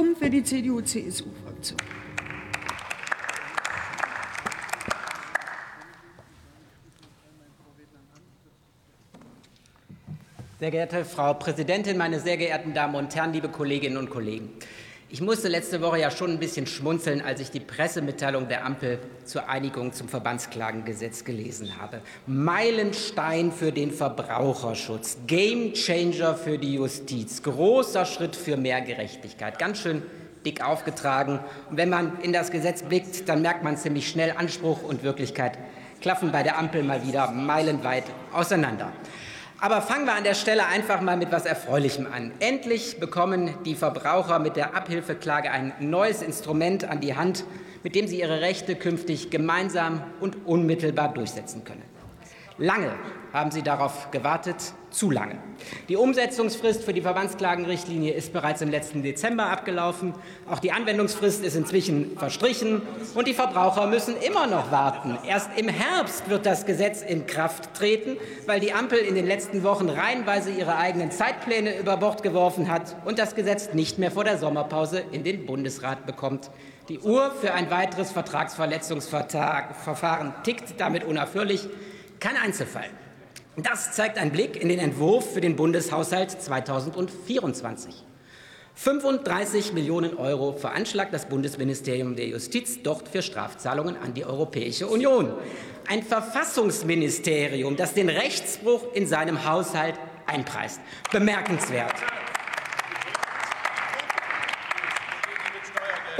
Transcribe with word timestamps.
Blum 0.00 0.16
für 0.16 0.30
die 0.30 0.42
CDU-CSU-Fraktion. 0.42 1.76
Sehr 10.58 10.70
geehrte 10.70 11.04
Frau 11.04 11.34
Präsidentin, 11.34 11.98
meine 11.98 12.18
sehr 12.18 12.38
geehrten 12.38 12.72
Damen 12.72 12.94
und 12.94 13.14
Herren, 13.14 13.34
liebe 13.34 13.50
Kolleginnen 13.50 13.98
und 13.98 14.08
Kollegen! 14.08 14.50
Ich 15.12 15.20
musste 15.20 15.48
letzte 15.48 15.80
Woche 15.82 15.98
ja 15.98 16.08
schon 16.12 16.30
ein 16.30 16.38
bisschen 16.38 16.68
schmunzeln, 16.68 17.20
als 17.20 17.40
ich 17.40 17.50
die 17.50 17.58
Pressemitteilung 17.58 18.46
der 18.46 18.64
Ampel 18.64 19.00
zur 19.24 19.48
Einigung 19.48 19.92
zum 19.92 20.08
Verbandsklagengesetz 20.08 21.24
gelesen 21.24 21.80
habe. 21.80 22.00
Meilenstein 22.28 23.50
für 23.50 23.72
den 23.72 23.90
Verbraucherschutz, 23.90 25.18
Gamechanger 25.26 26.36
für 26.36 26.58
die 26.58 26.74
Justiz, 26.74 27.42
großer 27.42 28.04
Schritt 28.06 28.36
für 28.36 28.56
mehr 28.56 28.82
Gerechtigkeit. 28.82 29.58
Ganz 29.58 29.80
schön 29.80 30.02
dick 30.46 30.64
aufgetragen. 30.64 31.40
Und 31.68 31.76
wenn 31.76 31.90
man 31.90 32.20
in 32.20 32.32
das 32.32 32.52
Gesetz 32.52 32.84
blickt, 32.84 33.28
dann 33.28 33.42
merkt 33.42 33.64
man 33.64 33.76
ziemlich 33.76 34.08
schnell, 34.08 34.34
Anspruch 34.36 34.84
und 34.84 35.02
Wirklichkeit 35.02 35.58
klaffen 36.00 36.30
bei 36.30 36.44
der 36.44 36.56
Ampel 36.56 36.84
mal 36.84 37.04
wieder 37.04 37.32
meilenweit 37.32 38.04
auseinander. 38.32 38.92
Aber 39.62 39.82
fangen 39.82 40.06
wir 40.06 40.14
an 40.14 40.24
der 40.24 40.34
Stelle 40.34 40.66
einfach 40.66 41.02
mal 41.02 41.18
mit 41.18 41.28
etwas 41.28 41.44
Erfreulichem 41.44 42.06
an. 42.06 42.32
Endlich 42.40 42.98
bekommen 42.98 43.54
die 43.66 43.74
Verbraucher 43.74 44.38
mit 44.38 44.56
der 44.56 44.74
Abhilfeklage 44.74 45.50
ein 45.50 45.74
neues 45.80 46.22
Instrument 46.22 46.84
an 46.84 47.00
die 47.00 47.14
Hand, 47.14 47.44
mit 47.82 47.94
dem 47.94 48.06
sie 48.06 48.20
ihre 48.20 48.40
Rechte 48.40 48.74
künftig 48.74 49.28
gemeinsam 49.28 50.02
und 50.18 50.46
unmittelbar 50.46 51.12
durchsetzen 51.12 51.64
können. 51.64 51.82
Lange 52.60 52.92
haben 53.32 53.50
Sie 53.50 53.62
darauf 53.62 54.10
gewartet, 54.10 54.56
zu 54.90 55.10
lange. 55.10 55.38
Die 55.88 55.96
Umsetzungsfrist 55.96 56.84
für 56.84 56.92
die 56.92 57.00
Verbandsklagenrichtlinie 57.00 58.12
ist 58.12 58.34
bereits 58.34 58.60
im 58.60 58.70
letzten 58.70 59.02
Dezember 59.02 59.46
abgelaufen. 59.46 60.12
Auch 60.46 60.58
die 60.58 60.72
Anwendungsfrist 60.72 61.42
ist 61.42 61.56
inzwischen 61.56 62.18
verstrichen. 62.18 62.82
Und 63.14 63.28
die 63.28 63.32
Verbraucher 63.32 63.86
müssen 63.86 64.14
immer 64.16 64.46
noch 64.46 64.70
warten. 64.70 65.16
Erst 65.26 65.48
im 65.56 65.68
Herbst 65.68 66.28
wird 66.28 66.44
das 66.44 66.66
Gesetz 66.66 67.00
in 67.00 67.26
Kraft 67.26 67.72
treten, 67.72 68.18
weil 68.46 68.60
die 68.60 68.74
Ampel 68.74 68.98
in 68.98 69.14
den 69.14 69.26
letzten 69.26 69.62
Wochen 69.62 69.88
reihenweise 69.88 70.50
ihre 70.50 70.76
eigenen 70.76 71.10
Zeitpläne 71.10 71.78
über 71.78 71.96
Bord 71.96 72.22
geworfen 72.22 72.70
hat 72.70 72.94
und 73.06 73.18
das 73.18 73.34
Gesetz 73.34 73.72
nicht 73.72 73.98
mehr 73.98 74.10
vor 74.10 74.24
der 74.24 74.36
Sommerpause 74.36 75.02
in 75.12 75.24
den 75.24 75.46
Bundesrat 75.46 76.04
bekommt. 76.04 76.50
Die 76.90 76.98
Uhr 76.98 77.30
für 77.40 77.54
ein 77.54 77.70
weiteres 77.70 78.10
Vertragsverletzungsverfahren 78.10 80.34
tickt 80.42 80.78
damit 80.78 81.04
unaufhörlich. 81.04 81.66
Kein 82.20 82.36
Einzelfall. 82.36 82.90
Das 83.56 83.92
zeigt 83.92 84.18
ein 84.18 84.30
Blick 84.30 84.60
in 84.60 84.68
den 84.68 84.78
Entwurf 84.78 85.32
für 85.32 85.40
den 85.40 85.56
Bundeshaushalt 85.56 86.30
2024. 86.30 88.04
35 88.74 89.72
Millionen 89.72 90.16
Euro 90.18 90.52
veranschlagt 90.52 91.14
das 91.14 91.26
Bundesministerium 91.26 92.16
der 92.16 92.26
Justiz 92.28 92.82
dort 92.82 93.08
für 93.08 93.22
Strafzahlungen 93.22 93.96
an 93.96 94.12
die 94.12 94.26
Europäische 94.26 94.86
Union. 94.86 95.32
Ein 95.88 96.02
Verfassungsministerium, 96.02 97.76
das 97.76 97.94
den 97.94 98.10
Rechtsbruch 98.10 98.92
in 98.92 99.06
seinem 99.06 99.46
Haushalt 99.46 99.94
einpreist. 100.26 100.80
Bemerkenswert. 101.10 101.94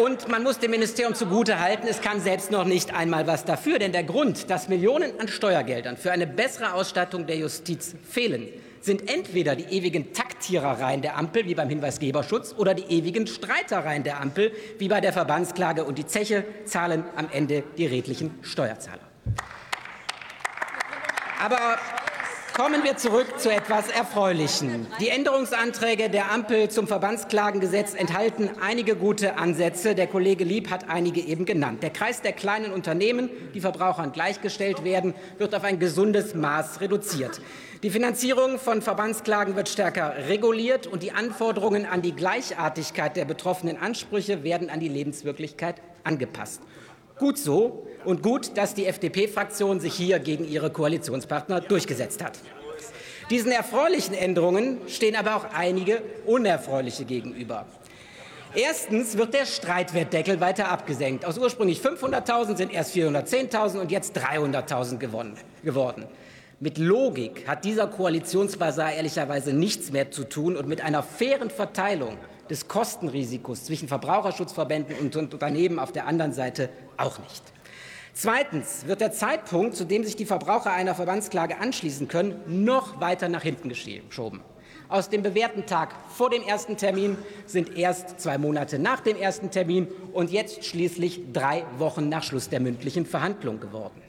Und 0.00 0.28
man 0.28 0.42
muss 0.42 0.58
dem 0.58 0.70
Ministerium 0.70 1.14
zugutehalten, 1.14 1.86
es 1.86 2.00
kann 2.00 2.22
selbst 2.22 2.50
noch 2.50 2.64
nicht 2.64 2.94
einmal 2.94 3.26
was 3.26 3.44
dafür. 3.44 3.78
Denn 3.78 3.92
der 3.92 4.02
Grund, 4.02 4.48
dass 4.48 4.66
Millionen 4.66 5.12
an 5.20 5.28
Steuergeldern 5.28 5.98
für 5.98 6.10
eine 6.10 6.26
bessere 6.26 6.72
Ausstattung 6.72 7.26
der 7.26 7.36
Justiz 7.36 7.94
fehlen, 8.08 8.48
sind 8.80 9.12
entweder 9.12 9.54
die 9.56 9.64
ewigen 9.64 10.14
Taktierereien 10.14 11.02
der 11.02 11.18
Ampel, 11.18 11.44
wie 11.44 11.54
beim 11.54 11.68
Hinweisgeberschutz, 11.68 12.54
oder 12.56 12.72
die 12.72 12.84
ewigen 12.84 13.26
Streitereien 13.26 14.02
der 14.02 14.22
Ampel, 14.22 14.52
wie 14.78 14.88
bei 14.88 15.02
der 15.02 15.12
Verbandsklage. 15.12 15.84
Und 15.84 15.98
die 15.98 16.06
Zeche 16.06 16.44
zahlen 16.64 17.04
am 17.14 17.28
Ende 17.30 17.62
die 17.76 17.84
redlichen 17.84 18.38
Steuerzahler. 18.40 19.02
Aber 21.42 21.78
Kommen 22.60 22.84
wir 22.84 22.98
zurück 22.98 23.40
zu 23.40 23.50
etwas 23.50 23.88
Erfreulichen. 23.88 24.86
Die 25.00 25.08
Änderungsanträge 25.08 26.10
der 26.10 26.30
Ampel 26.30 26.68
zum 26.68 26.86
Verbandsklagengesetz 26.86 27.94
enthalten 27.94 28.50
einige 28.60 28.96
gute 28.96 29.38
Ansätze. 29.38 29.94
Der 29.94 30.06
Kollege 30.06 30.44
Lieb 30.44 30.68
hat 30.68 30.90
einige 30.90 31.22
eben 31.22 31.46
genannt. 31.46 31.82
Der 31.82 31.88
Kreis 31.88 32.20
der 32.20 32.32
kleinen 32.32 32.74
Unternehmen, 32.74 33.30
die 33.54 33.62
Verbrauchern 33.62 34.12
gleichgestellt 34.12 34.84
werden, 34.84 35.14
wird 35.38 35.54
auf 35.54 35.64
ein 35.64 35.78
gesundes 35.78 36.34
Maß 36.34 36.82
reduziert. 36.82 37.40
Die 37.82 37.88
Finanzierung 37.88 38.58
von 38.58 38.82
Verbandsklagen 38.82 39.56
wird 39.56 39.70
stärker 39.70 40.28
reguliert 40.28 40.86
und 40.86 41.02
die 41.02 41.12
Anforderungen 41.12 41.86
an 41.86 42.02
die 42.02 42.14
Gleichartigkeit 42.14 43.16
der 43.16 43.24
betroffenen 43.24 43.78
Ansprüche 43.78 44.44
werden 44.44 44.68
an 44.68 44.80
die 44.80 44.88
Lebenswirklichkeit 44.88 45.76
angepasst. 46.04 46.60
Gut 47.20 47.36
so 47.36 47.86
und 48.06 48.22
gut, 48.22 48.56
dass 48.56 48.72
die 48.72 48.86
FDP-Fraktion 48.86 49.78
sich 49.78 49.92
hier 49.92 50.18
gegen 50.20 50.48
ihre 50.48 50.70
Koalitionspartner 50.70 51.60
durchgesetzt 51.60 52.24
hat. 52.24 52.38
Diesen 53.28 53.52
erfreulichen 53.52 54.14
Änderungen 54.14 54.78
stehen 54.88 55.14
aber 55.14 55.36
auch 55.36 55.44
einige 55.52 56.00
unerfreuliche 56.24 57.04
gegenüber. 57.04 57.66
Erstens 58.54 59.18
wird 59.18 59.34
der 59.34 59.44
Streitwertdeckel 59.44 60.40
weiter 60.40 60.70
abgesenkt. 60.70 61.26
Aus 61.26 61.36
ursprünglich 61.36 61.80
500.000 61.80 62.56
sind 62.56 62.72
erst 62.72 62.96
410.000 62.96 63.80
und 63.80 63.92
jetzt 63.92 64.16
300.000 64.16 64.96
geworden. 64.96 66.06
Mit 66.58 66.78
Logik 66.78 67.46
hat 67.46 67.66
dieser 67.66 67.86
Koalitionsbasar 67.86 68.94
ehrlicherweise 68.94 69.52
nichts 69.52 69.92
mehr 69.92 70.10
zu 70.10 70.24
tun 70.24 70.56
und 70.56 70.68
mit 70.68 70.80
einer 70.80 71.02
fairen 71.02 71.50
Verteilung 71.50 72.16
des 72.50 72.68
Kostenrisikos 72.68 73.64
zwischen 73.64 73.88
Verbraucherschutzverbänden 73.88 74.96
und 74.98 75.16
Unternehmen 75.16 75.78
auf 75.78 75.92
der 75.92 76.06
anderen 76.06 76.32
Seite 76.32 76.68
auch 76.96 77.18
nicht. 77.20 77.42
Zweitens 78.12 78.86
wird 78.86 79.00
der 79.00 79.12
Zeitpunkt, 79.12 79.76
zu 79.76 79.84
dem 79.84 80.04
sich 80.04 80.16
die 80.16 80.26
Verbraucher 80.26 80.72
einer 80.72 80.94
Verbandsklage 80.94 81.58
anschließen 81.58 82.08
können, 82.08 82.40
noch 82.46 83.00
weiter 83.00 83.28
nach 83.28 83.42
hinten 83.42 83.68
geschoben. 83.68 84.42
Aus 84.88 85.08
dem 85.08 85.22
bewährten 85.22 85.66
Tag 85.66 85.94
vor 86.08 86.30
dem 86.30 86.42
ersten 86.42 86.76
Termin 86.76 87.16
sind 87.46 87.78
erst 87.78 88.18
zwei 88.18 88.38
Monate 88.38 88.80
nach 88.80 88.98
dem 88.98 89.16
ersten 89.16 89.52
Termin 89.52 89.86
und 90.12 90.32
jetzt 90.32 90.64
schließlich 90.64 91.32
drei 91.32 91.64
Wochen 91.78 92.08
nach 92.08 92.24
Schluss 92.24 92.48
der 92.48 92.58
mündlichen 92.58 93.06
Verhandlung 93.06 93.60
geworden. 93.60 94.02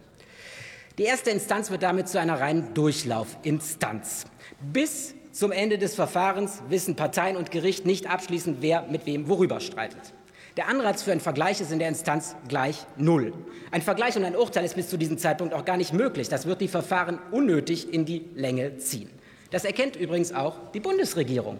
Die 0.97 1.03
erste 1.03 1.29
Instanz 1.29 1.69
wird 1.69 1.83
damit 1.83 2.09
zu 2.09 2.19
einer 2.19 2.39
reinen 2.39 2.73
Durchlaufinstanz. 2.73 4.25
Bis 4.59 5.13
zum 5.31 5.51
Ende 5.51 5.77
des 5.77 5.95
Verfahrens 5.95 6.61
wissen 6.69 6.95
Parteien 6.95 7.37
und 7.37 7.51
Gericht 7.51 7.85
nicht 7.85 8.09
abschließend, 8.09 8.57
wer 8.61 8.83
mit 8.83 9.05
wem 9.05 9.29
worüber 9.29 9.59
streitet. 9.59 10.13
Der 10.57 10.67
Anreiz 10.67 11.03
für 11.03 11.13
einen 11.13 11.21
Vergleich 11.21 11.61
ist 11.61 11.71
in 11.71 11.79
der 11.79 11.87
Instanz 11.87 12.35
gleich 12.49 12.85
null. 12.97 13.33
Ein 13.71 13.81
Vergleich 13.81 14.17
und 14.17 14.25
ein 14.25 14.35
Urteil 14.35 14.65
ist 14.65 14.75
bis 14.75 14.89
zu 14.89 14.97
diesem 14.97 15.17
Zeitpunkt 15.17 15.53
auch 15.53 15.63
gar 15.63 15.77
nicht 15.77 15.93
möglich. 15.93 16.27
Das 16.27 16.45
wird 16.45 16.59
die 16.59 16.67
Verfahren 16.67 17.19
unnötig 17.31 17.93
in 17.93 18.03
die 18.03 18.25
Länge 18.35 18.75
ziehen. 18.77 19.09
Das 19.49 19.63
erkennt 19.63 19.95
übrigens 19.95 20.33
auch 20.33 20.57
die 20.73 20.81
Bundesregierung. 20.81 21.59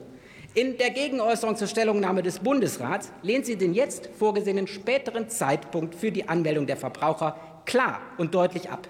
In 0.53 0.77
der 0.77 0.89
Gegenäußerung 0.89 1.55
zur 1.55 1.67
Stellungnahme 1.67 2.21
des 2.23 2.39
Bundesrats 2.39 3.13
lehnt 3.21 3.45
sie 3.45 3.55
den 3.55 3.73
jetzt 3.73 4.09
vorgesehenen 4.19 4.67
späteren 4.67 5.29
Zeitpunkt 5.29 5.95
für 5.95 6.11
die 6.11 6.27
Anmeldung 6.27 6.67
der 6.67 6.75
Verbraucher 6.75 7.39
klar 7.65 8.01
und 8.17 8.35
deutlich 8.35 8.69
ab. 8.69 8.89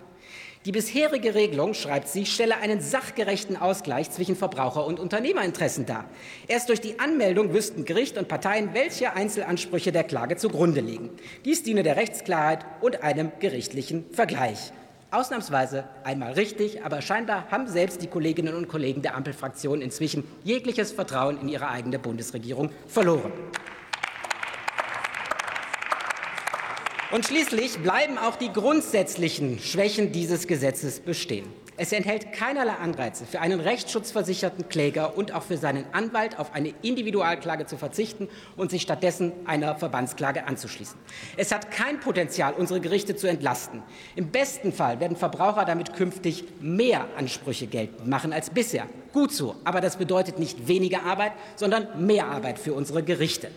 Die 0.66 0.72
bisherige 0.72 1.34
Regelung, 1.34 1.74
schreibt 1.74 2.08
sie, 2.08 2.28
stelle 2.28 2.58
einen 2.58 2.82
sachgerechten 2.82 3.58
Ausgleich 3.58 4.12
zwischen 4.12 4.36
Verbraucher- 4.36 4.86
und 4.86 5.00
Unternehmerinteressen 5.00 5.88
dar. 5.88 6.06
Erst 6.48 6.70
durch 6.70 6.80
die 6.80 7.00
Anmeldung 7.00 7.52
wüssten 7.52 7.84
Gericht 7.84 8.16
und 8.16 8.28
Parteien, 8.28 8.76
welche 8.76 9.14
Einzelansprüche 9.14 9.92
der 9.92 10.04
Klage 10.04 10.38
zugrunde 10.38 10.82
liegen. 10.82 11.10
Dies 11.46 11.64
diene 11.64 11.82
der 11.82 11.96
Rechtsklarheit 11.96 12.64
und 12.80 13.02
einem 13.02 13.32
gerichtlichen 13.40 14.06
Vergleich. 14.12 14.72
Ausnahmsweise 15.10 15.86
einmal 16.04 16.34
richtig, 16.34 16.86
aber 16.86 17.02
scheinbar 17.02 17.50
haben 17.50 17.68
selbst 17.68 18.04
die 18.04 18.08
Kolleginnen 18.08 18.54
und 18.54 18.68
Kollegen 18.68 19.02
der 19.02 19.16
Ampelfraktion 19.16 19.82
inzwischen 19.82 20.24
jegliches 20.44 20.92
Vertrauen 20.92 21.42
in 21.42 21.50
ihre 21.50 21.70
eigene 21.70 21.98
Bundesregierung 21.98 22.70
verloren. 22.86 23.34
Und 27.12 27.26
schließlich 27.26 27.80
bleiben 27.80 28.18
auch 28.18 28.38
die 28.38 28.54
grundsätzlichen 28.54 29.60
Schwächen 29.60 30.14
dieses 30.14 30.48
Gesetzes 30.48 31.02
bestehen. 31.02 31.46
Es 31.76 31.92
enthält 31.92 32.32
keinerlei 32.32 32.74
Anreize 32.74 33.26
für 33.26 33.42
einen 33.42 33.60
rechtsschutzversicherten 33.60 34.70
Kläger 34.70 35.18
und 35.18 35.34
auch 35.34 35.44
für 35.44 35.58
seinen 35.58 35.84
Anwalt 35.92 36.40
auf 36.40 36.54
eine 36.54 36.74
Individualklage 36.84 37.66
zu 37.66 37.76
verzichten 37.76 38.30
und 38.56 38.72
sich 38.72 38.84
stattdessen 38.84 39.34
einer 39.46 39.76
Verbandsklage 39.76 40.48
anzuschließen. 40.48 40.98
Es 41.36 41.52
hat 41.52 41.70
kein 41.70 42.00
Potenzial, 42.00 42.54
unsere 42.54 42.80
Gerichte 42.80 43.18
zu 43.18 43.28
entlasten. 43.28 43.84
Im 44.16 44.30
besten 44.30 44.72
Fall 44.72 45.02
werden 45.02 45.18
Verbraucher 45.18 45.66
damit 45.66 45.94
künftig 45.94 46.46
mehr 46.62 47.08
Ansprüche 47.18 47.68
geltend 47.68 48.08
machen 48.08 48.32
als 48.32 48.52
bisher. 48.52 48.88
Gut 49.12 49.34
so, 49.34 49.58
aber 49.66 49.82
das 49.82 49.98
bedeutet 49.98 50.40
nicht 50.40 50.70
weniger 50.70 51.04
Arbeit, 51.04 51.34
sondern 51.58 52.06
mehr 52.06 52.28
Arbeit 52.28 52.58
für 52.58 52.74
unsere 52.74 53.04
Gerichte. 53.04 53.50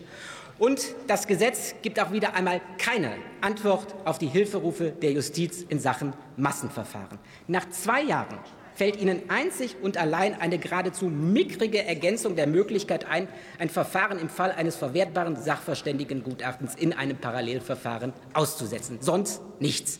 Und 0.57 0.95
das 1.07 1.27
Gesetz 1.27 1.75
gibt 1.81 1.99
auch 1.99 2.13
wieder 2.13 2.33
einmal 2.33 2.61
keine 2.77 3.15
Antwort 3.41 3.93
auf 4.05 4.17
die 4.17 4.27
Hilferufe 4.27 4.91
der 4.91 5.11
Justiz 5.11 5.63
in 5.67 5.79
Sachen 5.79 6.13
Massenverfahren. 6.37 7.19
Nach 7.47 7.69
zwei 7.69 8.01
Jahren 8.01 8.39
fällt 8.73 8.97
Ihnen 8.97 9.29
einzig 9.29 9.75
und 9.81 9.97
allein 9.97 10.39
eine 10.39 10.57
geradezu 10.57 11.05
mickrige 11.05 11.83
Ergänzung 11.83 12.35
der 12.35 12.47
Möglichkeit 12.47 13.05
ein, 13.05 13.27
ein 13.59 13.69
Verfahren 13.69 14.17
im 14.19 14.29
Fall 14.29 14.51
eines 14.51 14.77
verwertbaren 14.77 15.35
Sachverständigengutachtens 15.35 16.75
in 16.75 16.93
einem 16.93 17.17
Parallelverfahren 17.17 18.13
auszusetzen. 18.33 18.99
Sonst 19.01 19.41
nichts. 19.59 19.99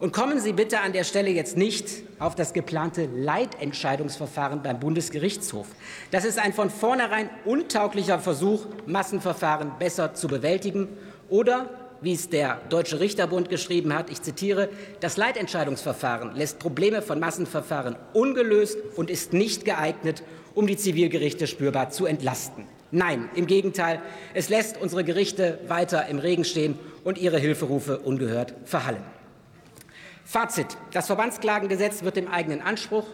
Und 0.00 0.14
kommen 0.14 0.40
Sie 0.40 0.54
bitte 0.54 0.80
an 0.80 0.94
der 0.94 1.04
Stelle 1.04 1.28
jetzt 1.28 1.58
nicht 1.58 2.04
auf 2.18 2.34
das 2.34 2.54
geplante 2.54 3.04
Leitentscheidungsverfahren 3.14 4.62
beim 4.62 4.80
Bundesgerichtshof. 4.80 5.66
Das 6.10 6.24
ist 6.24 6.38
ein 6.38 6.54
von 6.54 6.70
vornherein 6.70 7.28
untauglicher 7.44 8.18
Versuch, 8.18 8.64
Massenverfahren 8.86 9.72
besser 9.78 10.14
zu 10.14 10.26
bewältigen 10.26 10.88
oder 11.28 11.68
wie 12.00 12.14
es 12.14 12.30
der 12.30 12.62
Deutsche 12.70 12.98
Richterbund 12.98 13.50
geschrieben 13.50 13.92
hat, 13.92 14.08
ich 14.08 14.22
zitiere, 14.22 14.70
das 15.00 15.18
Leitentscheidungsverfahren 15.18 16.34
lässt 16.34 16.58
Probleme 16.58 17.02
von 17.02 17.20
Massenverfahren 17.20 17.94
ungelöst 18.14 18.78
und 18.96 19.10
ist 19.10 19.34
nicht 19.34 19.66
geeignet, 19.66 20.22
um 20.54 20.66
die 20.66 20.78
Zivilgerichte 20.78 21.46
spürbar 21.46 21.90
zu 21.90 22.06
entlasten. 22.06 22.64
Nein, 22.90 23.28
im 23.34 23.46
Gegenteil, 23.46 24.00
es 24.32 24.48
lässt 24.48 24.80
unsere 24.80 25.04
Gerichte 25.04 25.58
weiter 25.68 26.06
im 26.06 26.18
Regen 26.18 26.46
stehen 26.46 26.78
und 27.04 27.18
ihre 27.18 27.38
Hilferufe 27.38 27.98
ungehört 27.98 28.54
verhallen. 28.64 29.19
Fazit. 30.30 30.76
Das 30.92 31.08
Verbandsklagengesetz 31.08 32.04
wird 32.04 32.14
dem 32.14 32.28
eigenen 32.28 32.62
Anspruch 32.62 33.04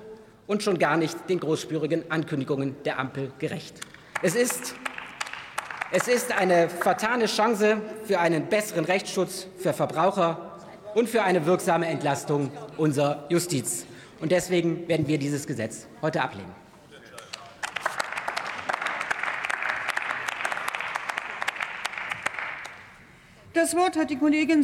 und 0.46 0.62
schon 0.62 0.78
gar 0.78 0.98
nicht 0.98 1.16
den 1.30 1.40
großspürigen 1.40 2.10
Ankündigungen 2.10 2.76
der 2.84 2.98
Ampel 2.98 3.32
gerecht. 3.38 3.80
Es 4.20 4.34
ist, 4.34 4.74
es 5.92 6.08
ist 6.08 6.30
eine 6.38 6.68
vertane 6.68 7.24
Chance 7.24 7.78
für 8.04 8.20
einen 8.20 8.50
besseren 8.50 8.84
Rechtsschutz 8.84 9.46
für 9.56 9.72
Verbraucher 9.72 10.58
und 10.94 11.08
für 11.08 11.22
eine 11.22 11.46
wirksame 11.46 11.86
Entlastung 11.86 12.52
unserer 12.76 13.24
Justiz. 13.30 13.86
Und 14.20 14.30
deswegen 14.30 14.86
werden 14.86 15.08
wir 15.08 15.16
dieses 15.16 15.46
Gesetz 15.46 15.86
heute 16.02 16.20
ablehnen. 16.20 16.66
Das 23.56 23.74
Wort 23.74 23.96
hat 23.96 24.10
die 24.10 24.16
Kollegin 24.16 24.54